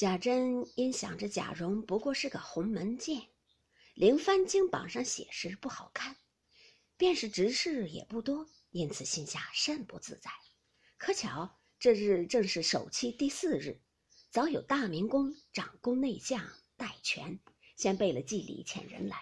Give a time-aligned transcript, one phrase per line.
[0.00, 3.20] 贾珍因想着贾蓉不过是个鸿门剑，
[3.92, 6.16] 灵幡经榜上写时不好看，
[6.96, 10.30] 便是执事也不多，因此心下甚不自在。
[10.96, 13.78] 可巧这日正是首期第四日，
[14.30, 17.38] 早有大明宫长宫内相戴权
[17.76, 19.18] 先备了祭礼遣人来，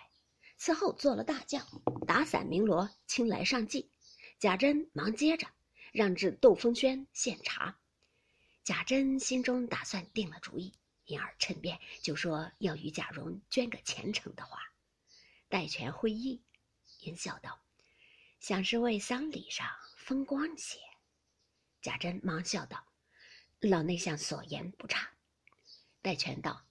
[0.59, 1.67] 此后做了大将，
[2.07, 3.91] 打伞鸣锣，亲来上祭。
[4.39, 5.49] 贾珍忙接着，
[5.93, 7.81] 让至窦风轩献茶。
[8.69, 10.75] 贾珍心中打算定了主意，
[11.07, 14.61] 因而趁便就说要与贾蓉捐个虔诚的话。
[15.49, 16.43] 戴权会意，
[17.01, 17.59] 因笑道
[18.41, 20.79] ：“想是为丧礼上风光些。”
[21.81, 22.85] 贾珍忙笑道
[23.61, 25.13] ：“老内相所言不差。”
[26.03, 26.67] 戴权道：“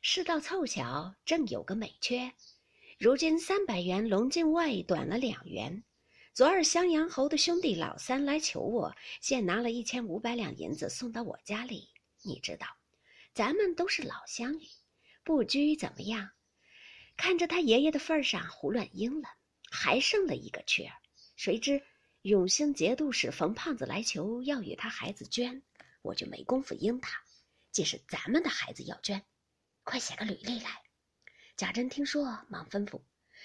[0.00, 2.32] 事到凑巧，正有个美缺，
[3.00, 5.82] 如今三百元龙镜外短了两元。”
[6.34, 11.90] 昨儿襄阳侯的兄弟老三来求我，现拿了一千五百两银子送到我家里。
[12.22, 12.66] 你知道，
[13.34, 14.70] 咱们都是老乡里，
[15.24, 16.30] 不拘怎么样。
[17.18, 19.28] 看着他爷爷的份上胡乱应了，
[19.70, 20.96] 还剩了一个缺儿。
[21.36, 21.82] 谁知
[22.22, 25.62] 永兴节度使冯胖子来求要与他孩子捐，
[26.00, 27.22] 我就没工夫应他。
[27.72, 29.22] 既是咱们的孩子要捐，
[29.84, 30.80] 快写个履历来。
[31.58, 33.02] 贾珍听说，忙吩咐。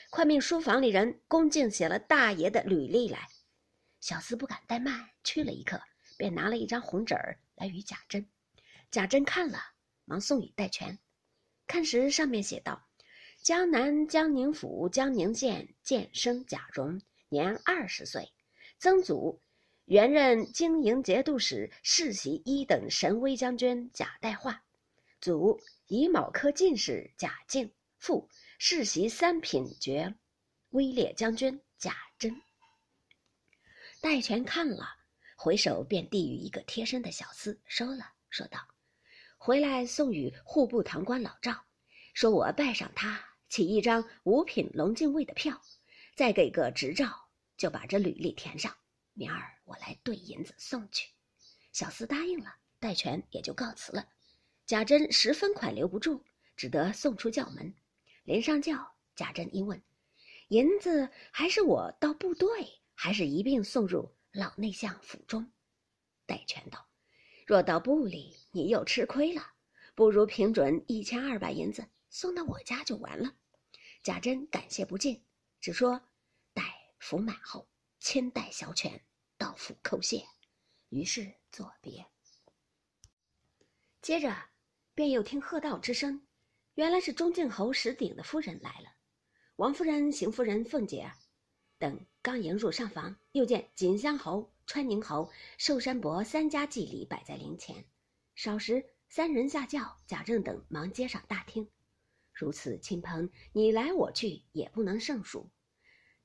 [0.09, 3.27] 快命书房里人恭敬写了大爷的履历来。
[3.99, 5.81] 小厮不敢怠慢，去了一刻，
[6.17, 8.25] 便拿了一张红纸儿来与贾珍。
[8.89, 9.59] 贾珍看了，
[10.05, 10.97] 忙送与戴权。
[11.67, 12.87] 看时上面写道
[13.43, 18.31] ：“江南江宁府江宁县建生贾蓉，年二十岁，
[18.79, 19.41] 曾祖
[19.85, 24.63] 原任经营节度使世袭一等神威将军贾代化，
[25.19, 30.15] 祖乙卯科进士贾敬，父。”世袭三品爵，
[30.69, 32.41] 威烈将军贾珍。
[34.01, 34.87] 戴权看了，
[35.37, 38.59] 回首便递与一个贴身的小厮收了，说道
[39.37, 41.65] ：“回来送与户部堂官老赵，
[42.15, 45.61] 说我拜赏他，起一张五品龙禁尉的票，
[46.15, 48.75] 再给个执照，就把这履历填上。
[49.13, 51.11] 明儿我来兑银子送去。”
[51.71, 54.07] 小厮答应了，戴权也就告辞了。
[54.65, 56.23] 贾珍十分款留不住，
[56.55, 57.71] 只得送出轿门。
[58.27, 59.81] 连上轿，贾珍一问
[60.49, 65.49] ：“银子还是我到部队，还是一并送入老内相府中？”
[66.27, 66.89] 戴权道
[67.47, 69.53] ：“若到部里，你又吃亏了，
[69.95, 73.33] 不如平准一千二百银子送到我家就完了。”
[74.03, 75.23] 贾珍感谢不尽，
[75.61, 76.09] 只说
[76.53, 76.63] ：“待
[76.99, 77.69] 服满后，
[78.01, 79.05] 亲带小犬
[79.37, 80.27] 到府叩谢。”
[80.91, 82.05] 于是作别。
[84.01, 84.49] 接着，
[84.93, 86.26] 便又听喝道之声。
[86.77, 88.93] 原来是中靖侯石鼎的夫人来了，
[89.55, 91.11] 王夫人、邢夫人、凤姐
[91.79, 97.83] 等刚迎入上房，又见锦香侯、川宁侯、寿山伯三家祭礼摆在灵前。
[98.35, 101.67] 少时，三人下轿，贾政等忙接上大厅。
[102.31, 105.49] 如此亲朋，你来我去也不能胜数。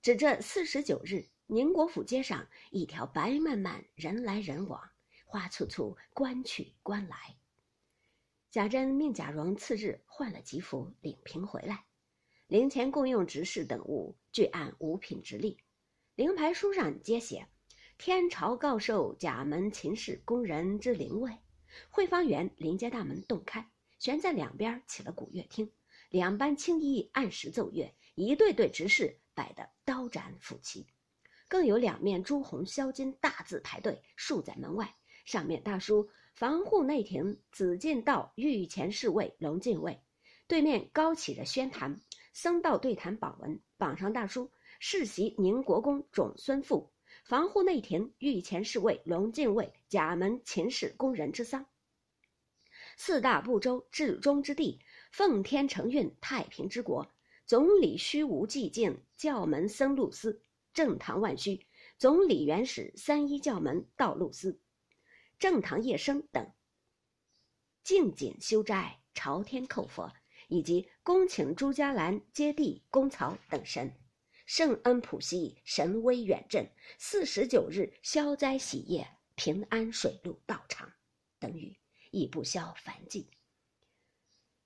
[0.02, 4.90] 只这四十九日，宁国府街上一条白漫漫，人来人往，
[5.24, 7.38] 花簇簇，官去官来。
[8.52, 11.86] 贾珍命贾蓉次日换了吉服，领瓶回来。
[12.48, 15.56] 灵前共用执事等物，俱按五品直立。
[16.16, 17.48] 灵牌书上皆写
[17.96, 21.32] ：“天朝告授贾门秦氏宫人之灵位。”
[21.88, 23.66] 会芳园临街大门洞开，
[23.98, 25.72] 悬在两边起了古乐厅，
[26.10, 30.86] 两班青衣按时奏乐，一对对执事摆得刀斩斧齐，
[31.48, 36.08] 更有两面朱红销金大字排队竖在门外，上面大书。
[36.34, 40.00] 防护内廷紫禁道御前侍卫龙禁卫，
[40.46, 42.00] 对面高起着宣坛，
[42.32, 44.50] 僧道对谈榜文，榜上大书：
[44.80, 46.90] 世袭宁国公种孙父，
[47.26, 51.66] 防护内廷御前侍卫龙禁卫甲门秦氏宫人之丧。
[52.96, 54.80] 四大部洲至中之地，
[55.12, 57.06] 奉天承运太平之国，
[57.44, 60.40] 总理虚无寂静教门僧路司，
[60.72, 61.66] 正堂万虚
[61.98, 64.58] 总理元始三一教门道路司。
[65.42, 66.52] 正堂夜生等，
[67.82, 70.12] 敬谨修斋、朝天叩佛，
[70.46, 73.92] 以及恭请朱家兰、接地、公曹等神，
[74.46, 80.92] 圣恩普西，神威远震，四十九日消灾喜业，平安水陆道场
[81.40, 81.76] 等语，
[82.12, 83.28] 亦不消凡祭。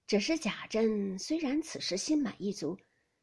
[0.07, 2.79] 只是贾珍虽然此时心满意足，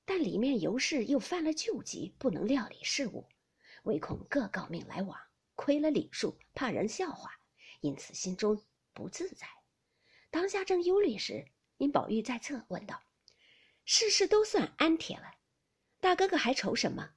[0.06, 3.28] 但里面尤氏又犯了旧疾，不能料理事务，
[3.84, 5.16] 唯恐各诰命来往，
[5.54, 7.30] 亏了礼数，怕人笑话。
[7.84, 8.64] 因此心中
[8.94, 9.46] 不自在，
[10.32, 11.46] 当下正忧虑时，
[11.76, 13.04] 因宝玉在侧问道
[13.84, 15.36] ：“事事都算安帖了，
[16.00, 17.14] 大哥哥还愁什么？”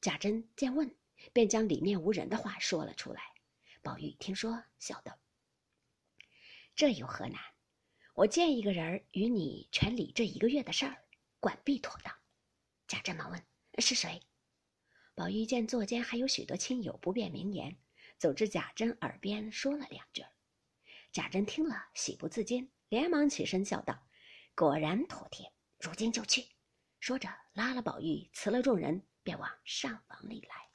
[0.00, 0.96] 贾珍见问，
[1.34, 3.34] 便将里面无人的话说了出来。
[3.82, 5.18] 宝玉听说，笑道
[6.74, 7.38] ：“这有何难？
[8.14, 11.04] 我见一个人与你全理这一个月的事儿，
[11.38, 12.16] 管必妥当。
[12.88, 13.46] 贾珍忙问
[13.76, 14.22] ：“是谁？”
[15.14, 17.76] 宝玉见座间还有许多亲友，不便明言，
[18.18, 20.24] 走至贾珍耳边说了两句。
[21.12, 24.06] 贾珍听了，喜不自禁，连忙起身笑道
[24.54, 26.46] ：“果然妥帖，如今就去。”
[27.00, 30.65] 说着，拉了宝玉，辞了众人，便往上房里来。